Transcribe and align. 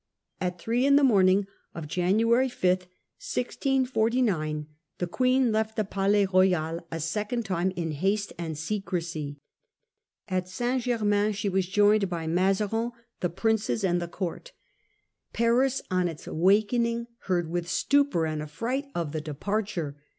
At 0.39 0.57
three 0.59 0.83
in 0.83 0.95
the 0.95 1.03
morning 1.03 1.45
of 1.75 1.87
January 1.87 2.49
5, 2.49 2.67
1649, 2.71 4.65
the 4.97 5.05
Queen 5.05 5.51
left 5.51 5.75
the 5.75 5.83
Palais 5.83 6.25
Royal 6.25 6.79
a 6.91 6.99
second 6.99 7.45
time 7.45 7.69
in 7.75 7.91
haste 7.91 8.33
and 8.39 8.57
secrecy. 8.57 9.37
At 10.27 10.49
St. 10.49 10.81
Ger 10.81 11.05
main 11.05 11.33
she 11.33 11.49
was 11.49 11.67
joined 11.67 12.09
by 12.09 12.25
Mazarin, 12.25 12.93
the 13.19 13.29
Princes, 13.29 13.83
and 13.83 14.01
the 14.01 14.07
court.' 14.07 14.53
Paris, 15.33 15.83
on 15.91 16.07
its 16.07 16.25
awakening, 16.25 17.05
heard 17.25 17.51
with 17.51 17.69
stupor 17.69 18.25
and 18.25 18.41
affright 18.41 18.87
of 18.95 19.11
the 19.11 19.21
departure. 19.21 19.95